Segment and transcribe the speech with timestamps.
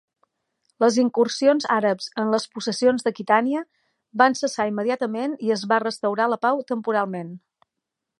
[0.83, 3.61] Les incursions àrabs en les possessions d'Aquitània
[4.23, 7.31] van cessar immediatament i es va restaurar la pau temporalment.